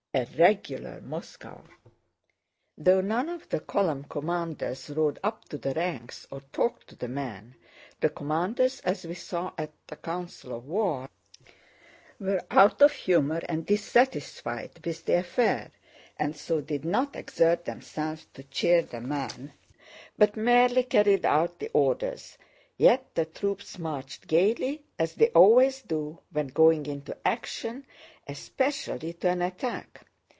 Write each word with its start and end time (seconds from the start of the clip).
A 0.13 0.27
regular 0.37 0.99
Moscow!" 0.99 1.63
Though 2.77 2.99
none 2.99 3.29
of 3.29 3.47
the 3.47 3.61
column 3.61 4.03
commanders 4.03 4.89
rode 4.89 5.19
up 5.23 5.47
to 5.47 5.57
the 5.57 5.73
ranks 5.73 6.27
or 6.29 6.41
talked 6.51 6.87
to 6.89 6.97
the 6.97 7.07
men 7.07 7.55
(the 8.01 8.09
commanders, 8.09 8.81
as 8.81 9.07
we 9.07 9.13
saw 9.13 9.53
at 9.57 9.71
the 9.87 9.95
council 9.95 10.53
of 10.53 10.65
war, 10.67 11.07
were 12.19 12.41
out 12.51 12.81
of 12.81 12.91
humor 12.91 13.41
and 13.47 13.65
dissatisfied 13.65 14.83
with 14.85 15.05
the 15.05 15.19
affair, 15.19 15.71
and 16.19 16.35
so 16.35 16.59
did 16.59 16.83
not 16.83 17.15
exert 17.15 17.63
themselves 17.63 18.27
to 18.33 18.43
cheer 18.43 18.81
the 18.81 18.99
men 18.99 19.53
but 20.17 20.35
merely 20.35 20.83
carried 20.83 21.23
out 21.23 21.57
the 21.59 21.69
orders), 21.71 22.37
yet 22.75 23.13
the 23.15 23.23
troops 23.25 23.77
marched 23.77 24.27
gaily, 24.27 24.83
as 24.99 25.13
they 25.15 25.27
always 25.29 25.83
do 25.83 26.17
when 26.31 26.47
going 26.47 26.85
into 26.87 27.15
action, 27.25 27.85
especially 28.27 29.13
to 29.13 29.29
an 29.29 29.41
attack. 29.41 30.03